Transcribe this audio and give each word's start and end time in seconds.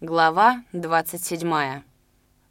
Глава 0.00 0.62
27. 0.74 1.82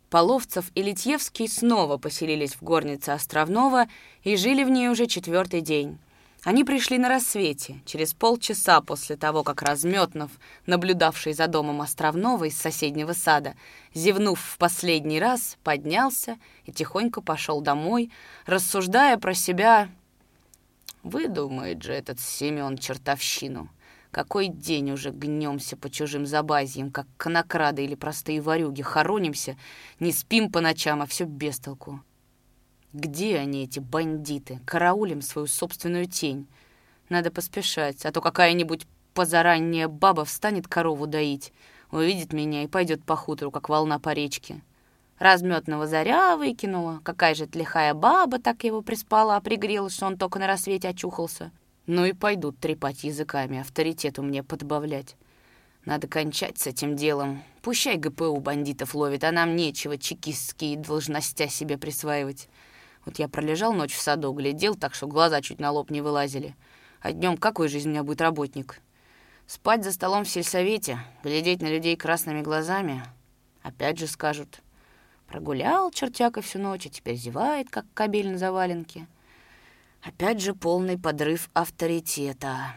Половцев 0.10 0.70
и 0.76 0.82
Литьевский 0.84 1.48
снова 1.48 1.96
поселились 1.98 2.56
в 2.56 2.62
горнице 2.62 3.12
Островного 3.12 3.86
и 4.24 4.36
жили 4.36 4.66
в 4.66 4.70
ней 4.70 4.90
уже 4.90 5.06
четвертый 5.06 5.62
день. 5.62 5.98
Они 6.44 6.66
пришли 6.66 6.98
на 6.98 7.08
рассвете, 7.08 7.80
через 7.86 8.14
полчаса 8.14 8.82
после 8.82 9.16
того, 9.16 9.44
как 9.44 9.62
Разметнов, 9.62 10.30
наблюдавший 10.66 11.32
за 11.32 11.48
домом 11.48 11.80
Островного 11.80 12.50
из 12.50 12.58
соседнего 12.58 13.14
сада, 13.14 13.56
зевнув 13.94 14.42
в 14.42 14.58
последний 14.58 15.22
раз, 15.22 15.58
поднялся 15.64 16.36
и 16.66 16.74
тихонько 16.74 17.22
пошел 17.22 17.62
домой, 17.62 18.12
рассуждая 18.46 19.18
про 19.18 19.34
себя 19.34 19.88
«Выдумает 21.02 21.82
же 21.82 21.94
этот 21.94 22.20
Семен 22.20 22.78
чертовщину». 22.78 23.70
Какой 24.12 24.48
день 24.48 24.92
уже 24.92 25.12
гнемся 25.12 25.76
по 25.76 25.90
чужим 25.90 26.26
забазьям, 26.26 26.92
как 26.92 27.08
конокрады 27.18 27.84
или 27.84 27.96
простые 27.96 28.42
ворюги, 28.42 28.82
хоронимся, 28.82 29.58
не 30.00 30.12
спим 30.12 30.52
по 30.52 30.62
ночам, 30.62 31.02
а 31.02 31.06
все 31.06 31.26
без 31.26 31.60
толку. 31.60 32.02
Где 32.94 33.38
они, 33.38 33.64
эти 33.64 33.80
бандиты? 33.80 34.60
Караулим 34.66 35.22
свою 35.22 35.48
собственную 35.48 36.08
тень. 36.08 36.48
Надо 37.10 37.32
поспешать, 37.32 38.06
а 38.06 38.12
то 38.12 38.22
какая-нибудь 38.22 38.88
позаранняя 39.14 39.88
баба 39.88 40.26
встанет 40.26 40.68
корову 40.68 41.06
доить, 41.06 41.52
увидит 41.92 42.34
меня 42.34 42.64
и 42.64 42.68
пойдет 42.68 43.04
по 43.04 43.16
хутору, 43.16 43.52
как 43.52 43.70
волна 43.70 44.00
по 44.00 44.14
речке. 44.14 44.62
Разметного 45.20 45.88
заря 45.88 46.38
выкинула, 46.38 47.02
какая 47.04 47.34
же 47.34 47.48
лихая 47.52 47.94
баба 47.94 48.40
так 48.40 48.64
его 48.64 48.82
приспала, 48.82 49.40
пригрела, 49.40 49.90
что 49.90 50.06
он 50.06 50.18
только 50.18 50.38
на 50.38 50.48
рассвете 50.48 50.90
очухался. 50.90 51.52
Ну 51.88 52.04
и 52.04 52.12
пойдут 52.12 52.60
трепать 52.60 53.06
языками, 53.06 53.60
авторитету 53.60 54.22
мне 54.22 54.44
подбавлять. 54.44 55.16
Надо 55.86 56.10
кончать 56.10 56.58
с 56.58 56.68
этим 56.68 56.98
делом. 56.98 57.42
Пущай 57.62 57.96
ГПУ 57.96 58.42
бандитов 58.42 58.94
ловит, 58.94 59.24
а 59.24 59.32
нам 59.32 59.56
нечего 59.56 59.98
чекистские 59.98 60.76
должностя 60.76 61.48
себе 61.48 61.78
присваивать. 61.78 62.50
Вот 63.06 63.20
я 63.20 63.30
пролежал 63.30 63.72
ночь 63.72 63.94
в 63.94 64.02
саду, 64.02 64.34
глядел 64.34 64.76
так, 64.76 64.94
что 64.94 65.08
глаза 65.08 65.42
чуть 65.42 65.62
на 65.62 65.72
лоб 65.72 65.90
не 65.90 66.02
вылазили. 66.02 66.58
А 67.00 67.14
днем 67.14 67.38
какой 67.38 67.70
же 67.70 67.78
из 67.78 67.86
меня 67.86 68.04
будет 68.04 68.20
работник? 68.20 68.82
Спать 69.46 69.86
за 69.86 69.94
столом 69.94 70.26
в 70.26 70.30
сельсовете, 70.30 71.00
глядеть 71.24 71.62
на 71.62 71.68
людей 71.68 71.96
красными 71.96 72.42
глазами. 72.42 73.02
Опять 73.64 73.98
же 73.98 74.08
скажут. 74.08 74.60
Прогулял 75.26 75.90
чертяка 75.92 76.42
всю 76.42 76.60
ночь, 76.60 76.86
а 76.86 76.90
теперь 76.90 77.16
зевает, 77.16 77.70
как 77.70 77.86
кабель 77.94 78.30
на 78.30 78.38
заваленке. 78.38 79.08
Опять 80.02 80.42
же 80.42 80.54
полный 80.54 80.98
подрыв 80.98 81.50
авторитета. 81.54 82.74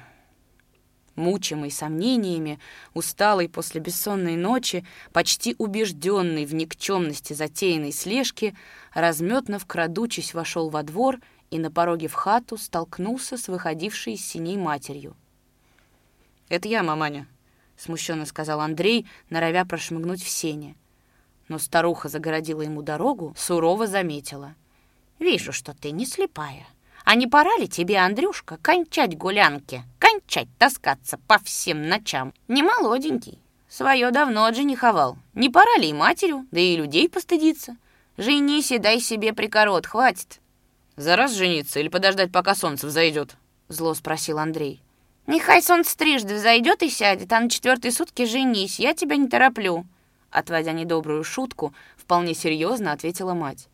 Мучимый 1.16 1.70
сомнениями, 1.70 2.58
усталый 2.94 3.48
после 3.48 3.80
бессонной 3.80 4.36
ночи, 4.36 4.86
почти 5.12 5.54
убежденный 5.58 6.46
в 6.46 6.54
никчемности 6.54 7.34
затеянной 7.34 7.92
слежки, 7.92 8.56
разметно 8.94 9.58
вкрадучись 9.58 10.34
вошел 10.34 10.70
во 10.70 10.82
двор 10.82 11.20
и 11.50 11.58
на 11.58 11.70
пороге 11.70 12.08
в 12.08 12.14
хату 12.14 12.56
столкнулся 12.56 13.36
с 13.36 13.48
выходившей 13.48 14.14
из 14.14 14.24
синей 14.24 14.56
матерью. 14.56 15.16
«Это 16.48 16.68
я, 16.68 16.82
маманя»,— 16.82 17.26
смущенно 17.76 18.24
сказал 18.24 18.60
Андрей, 18.60 19.06
норовя 19.28 19.64
прошмыгнуть 19.64 20.22
в 20.22 20.28
сене. 20.28 20.74
Но 21.48 21.58
старуха 21.58 22.08
загородила 22.08 22.62
ему 22.62 22.82
дорогу, 22.82 23.34
сурово 23.36 23.86
заметила. 23.86 24.54
«Вижу, 25.18 25.52
что 25.52 25.74
ты 25.74 25.90
не 25.90 26.06
слепая. 26.06 26.66
А 27.04 27.14
не 27.14 27.26
пора 27.26 27.56
ли 27.56 27.68
тебе, 27.68 27.98
Андрюшка, 27.98 28.58
кончать 28.58 29.16
гулянки, 29.16 29.82
кончать 29.98 30.48
таскаться 30.58 31.18
по 31.26 31.38
всем 31.38 31.88
ночам? 31.88 32.32
Не 32.48 32.62
молоденький, 32.62 33.38
свое 33.68 34.10
давно 34.10 34.44
отжениховал. 34.44 35.16
Не 35.34 35.48
пора 35.48 35.76
ли 35.78 35.90
и 35.90 35.92
матерью, 35.92 36.46
да 36.50 36.60
и 36.60 36.76
людей 36.76 37.08
постыдиться? 37.08 37.76
Женись 38.16 38.72
и 38.72 38.78
дай 38.78 39.00
себе 39.00 39.32
прикорот, 39.32 39.86
хватит. 39.86 40.40
За 40.96 41.16
раз 41.16 41.32
жениться 41.32 41.80
или 41.80 41.88
подождать, 41.88 42.32
пока 42.32 42.54
солнце 42.54 42.86
взойдет? 42.86 43.36
Зло 43.68 43.94
спросил 43.94 44.38
Андрей. 44.38 44.82
Нехай 45.26 45.62
солнце 45.62 45.96
трижды 45.96 46.34
взойдет 46.34 46.82
и 46.82 46.90
сядет, 46.90 47.32
а 47.32 47.40
на 47.40 47.48
четвертые 47.48 47.92
сутки 47.92 48.24
женись, 48.24 48.78
я 48.78 48.94
тебя 48.94 49.16
не 49.16 49.28
тороплю. 49.28 49.86
Отводя 50.30 50.72
недобрую 50.72 51.24
шутку, 51.24 51.74
вполне 51.96 52.34
серьезно 52.34 52.92
ответила 52.92 53.34
мать. 53.34 53.68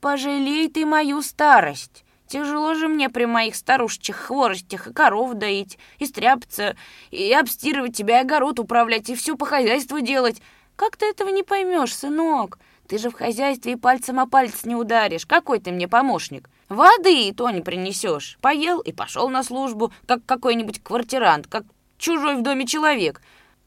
«Пожалей 0.00 0.68
ты 0.68 0.84
мою 0.84 1.22
старость. 1.22 2.04
Тяжело 2.26 2.74
же 2.74 2.88
мне 2.88 3.08
при 3.08 3.24
моих 3.24 3.54
старушечьих 3.54 4.16
хворостях 4.16 4.88
и 4.88 4.92
коров 4.92 5.34
доить, 5.34 5.78
и 5.98 6.06
стряпаться, 6.06 6.76
и 7.10 7.32
обстирывать 7.32 7.96
тебя, 7.96 8.18
и 8.18 8.24
огород 8.24 8.58
управлять, 8.58 9.08
и 9.08 9.14
все 9.14 9.36
по 9.36 9.46
хозяйству 9.46 10.00
делать. 10.00 10.42
Как 10.74 10.96
ты 10.96 11.06
этого 11.06 11.28
не 11.28 11.42
поймешь, 11.42 11.94
сынок? 11.94 12.58
Ты 12.88 12.98
же 12.98 13.10
в 13.10 13.14
хозяйстве 13.14 13.72
и 13.72 13.76
пальцем 13.76 14.20
о 14.20 14.26
палец 14.26 14.64
не 14.64 14.74
ударишь. 14.74 15.26
Какой 15.26 15.58
ты 15.60 15.70
мне 15.70 15.88
помощник? 15.88 16.48
Воды 16.68 17.28
и 17.28 17.32
то 17.32 17.50
не 17.50 17.60
принесешь. 17.60 18.38
Поел 18.40 18.80
и 18.80 18.92
пошел 18.92 19.28
на 19.28 19.42
службу, 19.42 19.92
как 20.06 20.24
какой-нибудь 20.26 20.82
квартирант, 20.82 21.46
как 21.46 21.64
чужой 21.98 22.36
в 22.36 22.42
доме 22.42 22.66
человек. 22.66 23.22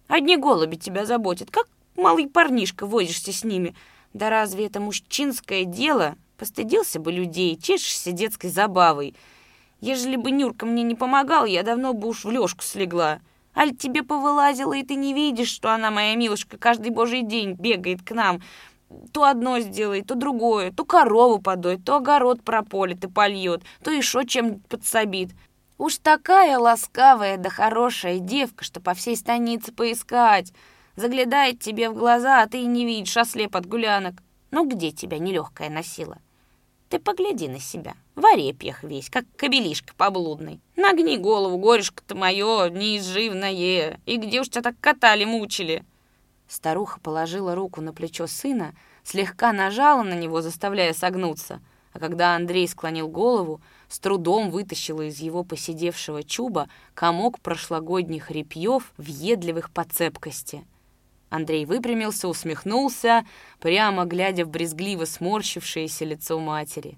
Одни 0.08 0.38
голуби 0.38 0.76
тебя 0.76 1.06
заботят, 1.06 1.50
как 1.52 1.68
малый 1.96 2.28
парнишка 2.28 2.86
возишься 2.86 3.32
с 3.32 3.44
ними. 3.44 3.76
Да 4.14 4.30
разве 4.30 4.66
это 4.66 4.80
мужчинское 4.80 5.66
дело 5.66 6.16
Постыдился 6.40 7.02
бы 7.02 7.12
людей, 7.12 7.58
чешешься 7.58 8.14
детской 8.14 8.50
забавой. 8.50 9.14
Ежели 9.82 10.16
бы 10.16 10.32
Нюрка 10.32 10.66
мне 10.66 10.84
не 10.84 10.96
помогал, 10.96 11.44
я 11.44 11.64
давно 11.64 11.94
бы 11.94 12.08
уж 12.08 12.24
в 12.24 12.32
лёжку 12.32 12.64
слегла. 12.64 13.20
Аль 13.54 13.76
тебе 13.76 14.04
повылазила, 14.04 14.72
и 14.72 14.84
ты 14.84 14.96
не 14.96 15.14
видишь, 15.14 15.50
что 15.50 15.74
она, 15.74 15.92
моя 15.92 16.16
милушка, 16.16 16.58
каждый 16.58 16.92
божий 16.92 17.24
день 17.24 17.56
бегает 17.56 18.02
к 18.04 18.12
нам. 18.12 18.42
То 19.12 19.26
одно 19.26 19.60
сделает, 19.60 20.08
то 20.08 20.16
другое, 20.16 20.72
то 20.72 20.86
корову 20.86 21.40
подоит, 21.40 21.84
то 21.84 21.98
огород 21.98 22.42
прополит 22.42 23.04
и 23.04 23.10
польет, 23.10 23.64
то 23.84 23.92
еще 23.92 24.26
чем 24.26 24.62
подсобит. 24.62 25.32
Уж 25.78 25.98
такая 25.98 26.58
ласкавая 26.58 27.38
да 27.38 27.50
хорошая 27.50 28.20
девка, 28.20 28.64
что 28.64 28.80
по 28.80 28.94
всей 28.94 29.18
станице 29.18 29.74
поискать. 29.74 30.54
Заглядает 30.96 31.60
тебе 31.60 31.90
в 31.90 31.96
глаза, 31.96 32.44
а 32.44 32.48
ты 32.48 32.62
и 32.62 32.66
не 32.66 32.86
видишь, 32.86 33.18
ослеп 33.18 33.58
от 33.58 33.66
гулянок. 33.66 34.16
Ну 34.52 34.66
где 34.66 34.92
тебя 34.92 35.20
нелегкая 35.20 35.70
носила? 35.70 36.18
Ты 36.90 36.98
погляди 36.98 37.48
на 37.48 37.60
себя, 37.60 37.94
в 38.16 38.26
орепьях 38.26 38.84
весь, 38.84 39.12
как 39.12 39.26
кобелишка 39.36 39.94
поблудный. 39.96 40.60
Нагни 40.76 41.18
голову, 41.18 41.60
горюшка-то 41.60 42.16
мое, 42.16 42.70
неизживное, 42.70 44.00
и 44.08 44.18
где 44.18 44.42
уж 44.42 44.50
тебя 44.50 44.64
так 44.64 44.76
катали, 44.82 45.24
мучили?» 45.24 45.86
Старуха 46.48 47.00
положила 47.00 47.54
руку 47.54 47.80
на 47.80 47.94
плечо 47.94 48.26
сына, 48.26 48.74
слегка 49.04 49.54
нажала 49.54 50.02
на 50.02 50.16
него, 50.16 50.42
заставляя 50.42 50.94
согнуться, 50.94 51.62
а 51.94 52.00
когда 52.00 52.36
Андрей 52.36 52.68
склонил 52.68 53.08
голову, 53.08 53.62
с 53.88 54.00
трудом 54.00 54.50
вытащила 54.50 55.04
из 55.04 55.20
его 55.20 55.44
посидевшего 55.44 56.24
чуба 56.24 56.70
комок 56.96 57.40
прошлогодних 57.40 58.32
репьев, 58.32 58.94
въедливых 58.98 59.70
по 59.70 59.84
цепкости— 59.84 60.66
Андрей 61.30 61.66
выпрямился, 61.66 62.28
усмехнулся, 62.28 63.26
прямо 63.60 64.06
глядя 64.06 64.46
в 64.46 64.50
брезгливо 64.50 65.06
сморщившееся 65.06 66.06
лицо 66.06 66.40
матери. 66.40 66.98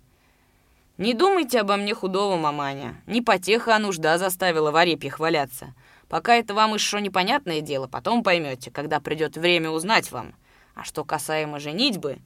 «Не 0.97 1.13
думайте 1.13 1.59
обо 1.59 1.77
мне 1.77 1.93
худого, 1.93 2.37
маманя. 2.37 3.01
Не 3.07 3.21
потеха, 3.21 3.75
а 3.75 3.79
нужда 3.79 4.17
заставила 4.17 4.71
в 4.71 4.75
орепьях 4.75 5.19
валяться. 5.19 5.73
Пока 6.07 6.35
это 6.35 6.53
вам 6.53 6.73
еще 6.73 7.01
непонятное 7.01 7.61
дело, 7.61 7.87
потом 7.87 8.23
поймете, 8.23 8.69
когда 8.69 8.99
придет 8.99 9.37
время 9.37 9.69
узнать 9.69 10.11
вам. 10.11 10.35
А 10.75 10.83
что 10.83 11.03
касаемо 11.03 11.59
женитьбы, 11.59 12.19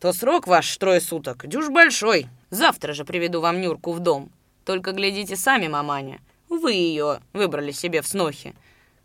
то 0.00 0.12
срок 0.12 0.46
ваш 0.46 0.76
трое 0.76 1.00
суток 1.00 1.46
дюж 1.46 1.68
большой. 1.68 2.28
Завтра 2.50 2.92
же 2.92 3.04
приведу 3.04 3.40
вам 3.40 3.60
Нюрку 3.60 3.92
в 3.92 4.00
дом. 4.00 4.30
Только 4.64 4.92
глядите 4.92 5.36
сами, 5.36 5.68
маманя. 5.68 6.20
Вы 6.48 6.72
ее 6.72 7.20
выбрали 7.32 7.72
себе 7.72 8.02
в 8.02 8.06
снохи. 8.06 8.54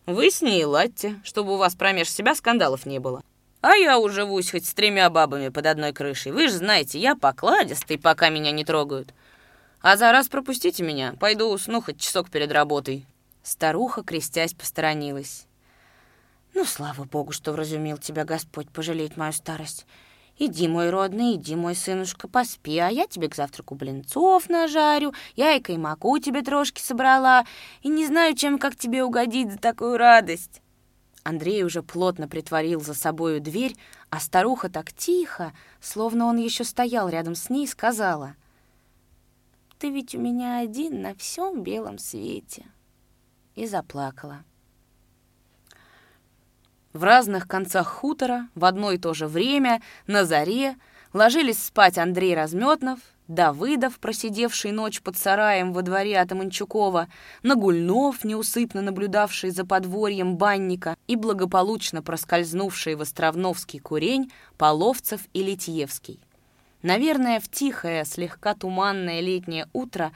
Вы 0.06 0.32
с 0.32 0.42
ней 0.42 0.66
ладьте, 0.66 1.20
чтобы 1.24 1.54
у 1.54 1.58
вас 1.58 1.76
промеж 1.76 2.10
себя 2.10 2.34
скандалов 2.34 2.86
не 2.86 3.00
было. 3.00 3.24
А 3.62 3.76
я 3.76 4.00
уживусь 4.00 4.50
хоть 4.50 4.66
с 4.66 4.74
тремя 4.74 5.10
бабами 5.12 5.50
под 5.50 5.68
одной 5.68 5.94
крышей. 5.94 6.32
Вы 6.32 6.48
же 6.48 6.56
знаете, 6.56 7.00
я 7.00 7.16
покладистый, 7.16 8.00
пока 8.00 8.30
меня 8.30 8.52
не 8.52 8.66
трогают. 8.66 9.14
А 9.82 9.98
за 9.98 10.12
раз 10.12 10.28
пропустите 10.28 10.84
меня, 10.84 11.14
пойду 11.20 11.50
усну 11.50 11.82
хоть 11.82 12.00
часок 12.00 12.30
перед 12.30 12.52
работой». 12.52 13.06
Старуха, 13.44 14.04
крестясь, 14.04 14.54
посторонилась. 14.54 15.48
«Ну, 16.54 16.66
слава 16.66 17.06
богу, 17.06 17.32
что 17.32 17.52
вразумил 17.54 17.98
тебя 17.98 18.24
Господь 18.24 18.70
пожалеть 18.70 19.18
мою 19.18 19.34
старость. 19.34 19.86
Иди, 20.44 20.68
мой 20.68 20.90
родный, 20.90 21.36
иди, 21.36 21.56
мой 21.56 21.76
сынушка, 21.76 22.28
поспи, 22.28 22.80
а 22.80 22.90
я 22.90 23.06
тебе 23.06 23.30
к 23.30 23.36
завтраку 23.36 23.76
блинцов 23.76 24.50
нажарю, 24.50 25.14
я 25.36 25.54
и 25.54 25.62
каймаку 25.62 26.18
тебе 26.18 26.42
трошки 26.42 26.82
собрала, 26.82 27.46
и 27.84 27.90
не 27.90 28.08
знаю, 28.08 28.36
чем 28.36 28.58
как 28.58 28.76
тебе 28.76 29.04
угодить 29.04 29.52
за 29.52 29.60
такую 29.60 29.98
радость». 29.98 30.64
Андрей 31.22 31.64
уже 31.64 31.84
плотно 31.84 32.28
притворил 32.28 32.82
за 32.82 32.96
собою 32.96 33.40
дверь, 33.40 33.76
а 34.10 34.20
старуха 34.20 34.68
так 34.68 34.92
тихо, 34.94 35.54
словно 35.80 36.26
он 36.26 36.38
еще 36.38 36.64
стоял 36.64 37.08
рядом 37.08 37.36
с 37.36 37.52
ней, 37.52 37.68
сказала, 37.68 38.36
«Ты 39.78 39.92
ведь 39.92 40.16
у 40.16 40.20
меня 40.20 40.58
один 40.58 41.04
на 41.04 41.14
всем 41.14 41.62
белом 41.62 42.00
свете». 42.00 42.66
И 43.54 43.68
заплакала. 43.68 44.44
В 46.94 47.04
разных 47.04 47.48
концах 47.48 47.88
хутора 47.88 48.48
в 48.56 48.66
одно 48.66 48.92
и 48.92 48.98
то 48.98 49.14
же 49.14 49.28
время, 49.28 49.82
на 50.08 50.26
заре, 50.26 50.76
ложились 51.14 51.64
спать 51.64 51.98
Андрей 51.98 52.36
Разметнов, 52.36 53.00
Давыдов, 53.30 53.98
просидевший 54.00 54.74
ночь 54.74 55.02
под 55.02 55.18
сараем 55.18 55.72
во 55.72 55.84
дворе 55.84 56.20
от 56.20 56.34
Аманчукова, 56.34 57.08
Нагульнов, 57.44 58.26
неусыпно 58.26 58.82
наблюдавший 58.82 59.52
за 59.52 59.66
подворьем 59.66 60.36
банника 60.36 60.98
и 61.08 61.16
благополучно 61.16 62.02
проскользнувший 62.02 62.96
в 62.96 63.02
Островновский 63.02 63.80
курень 63.80 64.34
Половцев 64.58 65.22
и 65.32 65.44
Литьевский. 65.44 66.20
Наверное, 66.82 67.40
в 67.40 67.48
тихое, 67.50 68.04
слегка 68.04 68.54
туманное 68.54 69.22
летнее 69.22 69.70
утро 69.72 70.12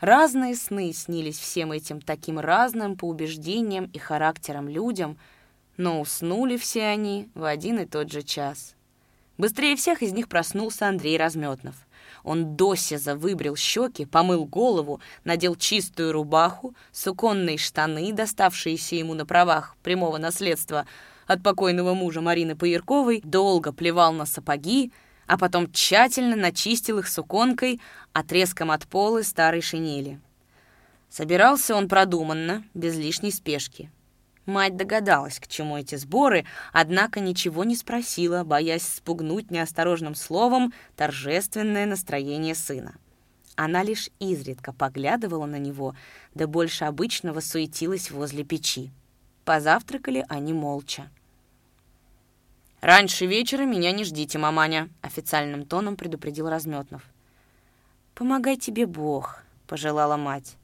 разные 0.00 0.54
сны 0.54 0.92
снились 0.92 1.38
всем 1.38 1.72
этим 1.72 2.02
таким 2.02 2.38
разным 2.38 2.96
по 2.96 3.06
убеждениям 3.06 3.86
и 3.86 3.98
характерам 3.98 4.68
людям, 4.68 5.16
но 5.78 6.00
уснули 6.00 6.58
все 6.58 6.84
они 6.84 7.30
в 7.34 7.44
один 7.44 7.78
и 7.78 7.86
тот 7.86 8.12
же 8.12 8.22
час. 8.22 8.74
Быстрее 9.38 9.76
всех 9.76 10.02
из 10.02 10.12
них 10.12 10.28
проснулся 10.28 10.88
Андрей 10.88 11.16
Разметнов. 11.16 11.76
Он 12.24 12.56
досеза 12.56 13.14
выбрил 13.14 13.54
щеки, 13.54 14.04
помыл 14.04 14.44
голову, 14.44 15.00
надел 15.24 15.54
чистую 15.54 16.12
рубаху, 16.12 16.74
суконные 16.90 17.56
штаны, 17.56 18.12
доставшиеся 18.12 18.96
ему 18.96 19.14
на 19.14 19.24
правах 19.24 19.76
прямого 19.82 20.18
наследства 20.18 20.86
от 21.26 21.42
покойного 21.42 21.94
мужа 21.94 22.20
Марины 22.20 22.56
Паярковой, 22.56 23.22
долго 23.24 23.72
плевал 23.72 24.12
на 24.12 24.26
сапоги, 24.26 24.92
а 25.26 25.38
потом 25.38 25.70
тщательно 25.70 26.34
начистил 26.34 26.98
их 26.98 27.06
суконкой 27.06 27.80
отрезком 28.12 28.72
от 28.72 28.86
полы 28.88 29.22
старой 29.22 29.60
шинели. 29.60 30.20
Собирался 31.08 31.76
он 31.76 31.88
продуманно, 31.88 32.64
без 32.74 32.96
лишней 32.96 33.30
спешки. 33.30 33.90
Мать 34.48 34.76
догадалась, 34.76 35.38
к 35.40 35.46
чему 35.46 35.76
эти 35.76 35.96
сборы, 35.96 36.46
однако 36.72 37.20
ничего 37.20 37.64
не 37.64 37.76
спросила, 37.76 38.44
боясь 38.44 38.82
спугнуть 38.82 39.50
неосторожным 39.50 40.14
словом 40.14 40.72
торжественное 40.96 41.84
настроение 41.84 42.54
сына. 42.54 42.94
Она 43.56 43.82
лишь 43.82 44.08
изредка 44.20 44.72
поглядывала 44.72 45.44
на 45.44 45.58
него, 45.58 45.94
да 46.34 46.46
больше 46.46 46.86
обычного 46.86 47.40
суетилась 47.40 48.10
возле 48.10 48.42
печи. 48.42 48.90
Позавтракали 49.44 50.24
они 50.30 50.54
молча. 50.54 51.10
«Раньше 52.80 53.26
вечера 53.26 53.64
меня 53.64 53.92
не 53.92 54.04
ждите, 54.04 54.38
маманя»,— 54.38 54.88
официальным 55.02 55.66
тоном 55.66 55.94
предупредил 55.94 56.48
Разметнов. 56.48 57.02
«Помогай 58.14 58.56
тебе 58.56 58.86
Бог»,— 58.86 59.42
пожелала 59.66 60.16
мать. 60.16 60.56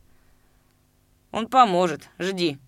«Он 1.33 1.49
поможет, 1.49 2.09
жди», 2.19 2.59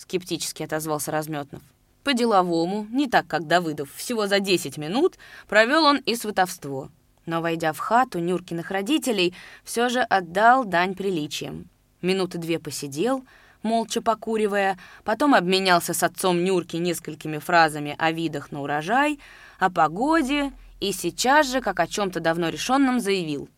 скептически 0.00 0.62
отозвался 0.62 1.10
Разметнов. 1.10 1.62
По-деловому, 2.04 2.86
не 2.90 3.06
так, 3.06 3.26
как 3.26 3.46
Давыдов, 3.46 3.92
всего 3.94 4.26
за 4.26 4.40
10 4.40 4.78
минут 4.78 5.18
провел 5.46 5.84
он 5.84 5.98
и 5.98 6.14
сватовство. 6.14 6.88
Но, 7.26 7.42
войдя 7.42 7.74
в 7.74 7.78
хату 7.78 8.18
Нюркиных 8.18 8.70
родителей, 8.70 9.34
все 9.62 9.90
же 9.90 10.00
отдал 10.00 10.64
дань 10.64 10.94
приличиям. 10.94 11.68
Минуты 12.00 12.38
две 12.38 12.58
посидел, 12.58 13.22
молча 13.62 14.00
покуривая, 14.00 14.78
потом 15.04 15.34
обменялся 15.34 15.92
с 15.92 16.02
отцом 16.02 16.42
Нюрки 16.42 16.76
несколькими 16.76 17.36
фразами 17.36 17.94
о 17.98 18.10
видах 18.10 18.52
на 18.52 18.62
урожай, 18.62 19.20
о 19.58 19.70
погоде 19.70 20.52
и 20.80 20.92
сейчас 20.92 21.52
же, 21.52 21.60
как 21.60 21.78
о 21.78 21.86
чем-то 21.86 22.20
давно 22.20 22.48
решенном, 22.48 23.00
заявил. 23.00 23.50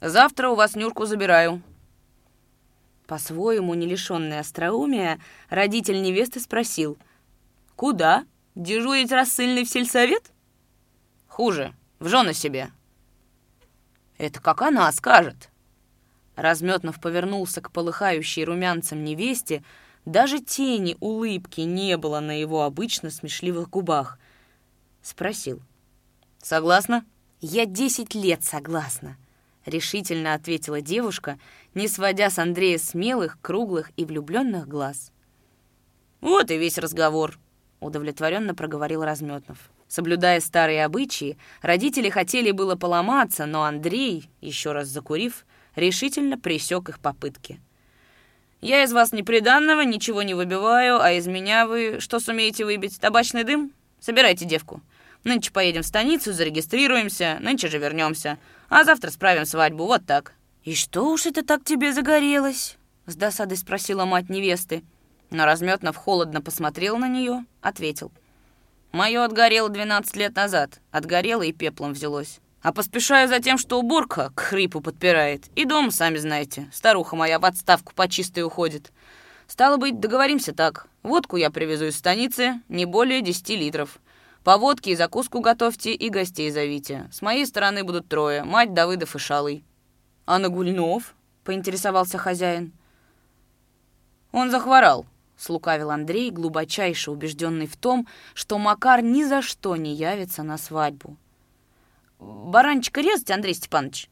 «Завтра 0.00 0.48
у 0.48 0.56
вас 0.56 0.74
Нюрку 0.74 1.06
забираю. 1.06 1.62
По-своему, 3.12 3.74
не 3.74 3.86
лишенный 3.86 4.38
остроумия, 4.38 5.20
родитель 5.50 6.00
невесты 6.00 6.40
спросил. 6.40 6.96
«Куда? 7.76 8.24
Дежурить 8.54 9.12
рассыльный 9.12 9.64
в 9.64 9.68
сельсовет?» 9.68 10.32
«Хуже. 11.28 11.74
В 11.98 12.08
жены 12.08 12.32
себе». 12.32 12.70
«Это 14.16 14.40
как 14.40 14.62
она 14.62 14.90
скажет». 14.92 15.50
Разметнов 16.36 17.02
повернулся 17.02 17.60
к 17.60 17.70
полыхающей 17.70 18.44
румянцем 18.44 19.04
невесте, 19.04 19.62
даже 20.06 20.40
тени 20.40 20.96
улыбки 20.98 21.60
не 21.60 21.98
было 21.98 22.20
на 22.20 22.40
его 22.40 22.62
обычно 22.62 23.10
смешливых 23.10 23.68
губах. 23.68 24.18
Спросил. 25.02 25.60
«Согласна?» 26.40 27.04
«Я 27.42 27.66
десять 27.66 28.14
лет 28.14 28.42
согласна»,— 28.42 29.18
решительно 29.66 30.34
ответила 30.34 30.80
девушка, 30.80 31.38
не 31.74 31.88
сводя 31.88 32.30
с 32.30 32.38
Андрея 32.38 32.78
смелых, 32.78 33.38
круглых 33.40 33.90
и 33.96 34.04
влюбленных 34.04 34.68
глаз. 34.68 35.12
«Вот 36.20 36.50
и 36.50 36.58
весь 36.58 36.78
разговор»,— 36.78 37.38
удовлетворенно 37.80 38.54
проговорил 38.54 39.04
Разметнов. 39.04 39.58
Соблюдая 39.88 40.40
старые 40.40 40.84
обычаи, 40.84 41.36
родители 41.60 42.08
хотели 42.08 42.50
было 42.50 42.76
поломаться, 42.76 43.44
но 43.44 43.64
Андрей, 43.64 44.30
еще 44.40 44.72
раз 44.72 44.88
закурив, 44.88 45.44
решительно 45.76 46.38
пресек 46.38 46.88
их 46.88 46.98
попытки. 46.98 47.60
«Я 48.62 48.84
из 48.84 48.92
вас 48.92 49.12
неприданного 49.12 49.82
ничего 49.82 50.22
не 50.22 50.34
выбиваю, 50.34 51.00
а 51.00 51.12
из 51.12 51.26
меня 51.26 51.66
вы 51.66 51.98
что 52.00 52.20
сумеете 52.20 52.64
выбить? 52.64 53.00
Табачный 53.00 53.44
дым? 53.44 53.72
Собирайте 54.00 54.44
девку. 54.46 54.80
Нынче 55.24 55.52
поедем 55.52 55.82
в 55.82 55.86
станицу, 55.86 56.32
зарегистрируемся, 56.32 57.38
нынче 57.40 57.68
же 57.68 57.78
вернемся. 57.78 58.38
А 58.68 58.84
завтра 58.84 59.10
справим 59.10 59.46
свадьбу, 59.46 59.86
вот 59.86 60.04
так». 60.06 60.32
«И 60.64 60.74
что 60.74 61.10
уж 61.10 61.26
это 61.26 61.44
так 61.44 61.64
тебе 61.64 61.92
загорелось?»— 61.92 62.76
с 63.06 63.16
досадой 63.16 63.56
спросила 63.56 64.04
мать 64.04 64.28
невесты. 64.28 64.84
Но 65.30 65.44
Разметнов 65.44 65.96
холодно 65.96 66.40
посмотрел 66.40 66.98
на 66.98 67.08
нее, 67.08 67.44
ответил. 67.60 68.12
«Мое 68.92 69.24
отгорело 69.24 69.68
12 69.68 70.16
лет 70.16 70.36
назад. 70.36 70.80
Отгорело 70.90 71.42
и 71.42 71.52
пеплом 71.52 71.94
взялось. 71.94 72.38
А 72.60 72.72
поспешаю 72.72 73.28
за 73.28 73.40
тем, 73.40 73.58
что 73.58 73.80
уборка 73.80 74.30
к 74.36 74.40
хрипу 74.40 74.80
подпирает. 74.80 75.46
И 75.56 75.64
дом, 75.64 75.90
сами 75.90 76.18
знаете, 76.18 76.70
старуха 76.72 77.16
моя 77.16 77.40
в 77.40 77.44
отставку 77.44 77.92
по 77.92 78.08
чистой 78.08 78.44
уходит. 78.44 78.92
Стало 79.48 79.78
быть, 79.78 79.98
договоримся 79.98 80.54
так. 80.54 80.86
Водку 81.02 81.36
я 81.36 81.50
привезу 81.50 81.86
из 81.86 81.96
станицы, 81.96 82.60
не 82.68 82.84
более 82.84 83.20
10 83.20 83.48
литров. 83.50 83.98
По 84.44 84.58
водке 84.58 84.92
и 84.92 84.96
закуску 84.96 85.40
готовьте, 85.40 85.94
и 85.94 86.08
гостей 86.08 86.50
зовите. 86.50 87.08
С 87.12 87.22
моей 87.22 87.46
стороны 87.46 87.84
будут 87.84 88.08
трое, 88.08 88.42
мать, 88.42 88.74
Давыдов 88.74 89.14
и 89.14 89.18
Шалый». 89.18 89.64
«А 90.26 90.38
Нагульнов?»— 90.38 91.14
поинтересовался 91.44 92.18
хозяин. 92.18 92.72
«Он 94.32 94.50
захворал»,— 94.50 95.06
слукавил 95.36 95.90
Андрей, 95.90 96.30
глубочайше 96.30 97.10
убежденный 97.10 97.66
в 97.66 97.76
том, 97.76 98.08
что 98.34 98.58
Макар 98.58 99.02
ни 99.02 99.22
за 99.24 99.42
что 99.42 99.76
не 99.76 99.94
явится 99.94 100.42
на 100.42 100.58
свадьбу. 100.58 101.16
«Баранчика 102.18 103.00
резать, 103.00 103.30
Андрей 103.30 103.54
Степанович?» 103.54 104.08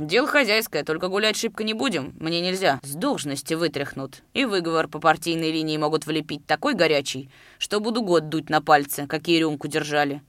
«Дело 0.00 0.26
хозяйское, 0.26 0.82
только 0.82 1.08
гулять 1.08 1.36
шибко 1.36 1.62
не 1.62 1.74
будем. 1.74 2.14
Мне 2.18 2.40
нельзя. 2.40 2.80
С 2.82 2.94
должности 2.94 3.52
вытряхнут. 3.52 4.22
И 4.32 4.46
выговор 4.46 4.88
по 4.88 4.98
партийной 4.98 5.52
линии 5.52 5.76
могут 5.76 6.06
влепить 6.06 6.46
такой 6.46 6.72
горячий, 6.72 7.28
что 7.58 7.80
буду 7.80 8.00
год 8.00 8.30
дуть 8.30 8.48
на 8.48 8.62
пальцы, 8.62 9.06
какие 9.06 9.40
рюмку 9.40 9.68
держали». 9.68 10.22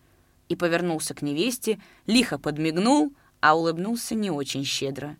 И 0.49 0.57
повернулся 0.57 1.13
к 1.13 1.21
невесте, 1.21 1.79
лихо 2.05 2.37
подмигнул, 2.37 3.13
а 3.39 3.55
улыбнулся 3.55 4.13
не 4.13 4.29
очень 4.29 4.65
щедро. 4.65 5.15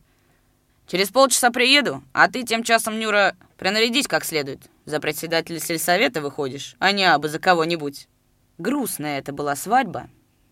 «Через 0.86 1.12
полчаса 1.12 1.50
приеду, 1.52 2.04
а 2.12 2.28
ты 2.28 2.44
тем 2.44 2.64
часом, 2.64 3.00
Нюра, 3.00 3.38
принарядись 3.58 4.10
как 4.10 4.26
следует. 4.26 4.60
За 4.84 5.00
председателя 5.00 5.62
сельсовета 5.62 6.20
выходишь, 6.20 6.76
а 6.80 6.92
не 6.92 7.06
абы 7.06 7.30
за 7.30 7.40
кого-нибудь». 7.40 8.10
Грустная 8.58 9.20
это 9.20 9.32
была 9.32 9.56
свадьба. 9.56 10.10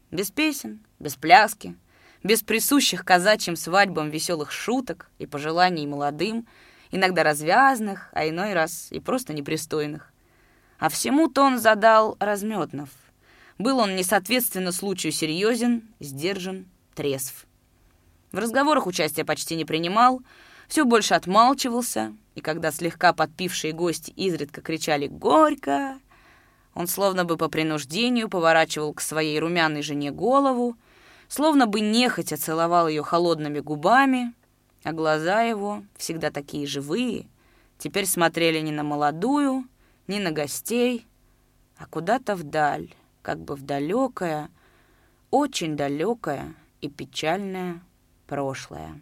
Без 0.10 0.32
песен, 0.32 0.80
без 1.00 1.18
пляски, 1.18 1.76
без 2.24 2.42
присущих 2.42 3.06
казачьим 3.06 3.56
свадьбам 3.56 4.10
веселых 4.10 4.52
шуток 4.52 5.10
и 5.20 5.26
пожеланий 5.26 5.86
молодым, 5.86 6.48
иногда 6.92 7.24
развязных, 7.24 8.10
а 8.14 8.28
иной 8.28 8.54
раз 8.54 8.88
и 8.92 9.00
просто 9.00 9.34
непристойных. 9.34 10.12
А 10.80 10.90
всему-то 10.90 11.44
он 11.44 11.60
задал 11.60 12.18
Разметнов. 12.20 12.90
Был 13.58 13.80
он, 13.80 13.96
несоответственно 13.96 14.72
случаю, 14.72 15.12
серьезен, 15.12 15.84
сдержан, 16.00 16.66
трезв. 16.96 17.46
В 18.32 18.38
разговорах 18.38 18.88
участия 18.88 19.26
почти 19.26 19.56
не 19.56 19.66
принимал, 19.66 20.22
все 20.68 20.86
больше 20.86 21.16
отмалчивался, 21.16 22.14
и 22.36 22.42
когда 22.42 22.72
слегка 22.72 23.12
подпившие 23.12 23.74
гости 23.74 24.12
изредка 24.12 24.62
кричали 24.62 25.08
«Горько!», 25.08 26.00
он 26.74 26.88
словно 26.88 27.26
бы 27.26 27.36
по 27.36 27.50
принуждению 27.50 28.30
поворачивал 28.30 28.94
к 28.94 29.02
своей 29.02 29.38
румяной 29.40 29.82
жене 29.82 30.12
голову, 30.12 30.78
словно 31.30 31.68
бы 31.68 31.80
нехотя 31.80 32.36
целовал 32.36 32.90
ее 32.90 33.04
холодными 33.04 33.60
губами, 33.60 34.34
а 34.84 34.92
глаза 34.92 35.44
его, 35.44 35.84
всегда 35.96 36.32
такие 36.32 36.68
живые, 36.68 37.28
теперь 37.78 38.06
смотрели 38.06 38.60
не 38.60 38.72
на 38.72 38.84
молодую, 38.84 39.66
не 40.08 40.20
на 40.20 40.32
гостей, 40.32 41.08
а 41.78 41.86
куда-то 41.86 42.36
вдаль, 42.36 42.94
как 43.22 43.40
бы 43.40 43.56
в 43.56 43.62
далекое, 43.62 44.50
очень 45.30 45.78
далекое 45.78 46.56
и 46.82 46.90
печальное 46.90 47.82
прошлое. 48.26 49.00